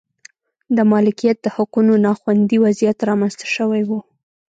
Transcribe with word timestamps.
د 0.75 0.77
مالکیت 0.91 1.37
د 1.41 1.47
حقونو 1.55 1.93
نا 2.05 2.11
خوندي 2.19 2.57
وضعیت 2.65 2.97
رامنځته 3.09 3.45
شوی 3.55 3.81
و. 3.85 3.91